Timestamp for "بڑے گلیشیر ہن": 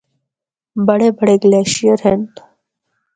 1.17-2.21